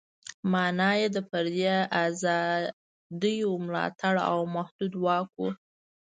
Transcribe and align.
معنا 0.51 0.89
یې 0.99 1.07
د 1.15 1.17
فردي 1.29 1.61
ازادیو 2.05 3.51
ملاتړ 3.65 4.15
او 4.29 4.37
محدود 4.55 4.93
واک 5.03 5.31
و. 5.39 5.43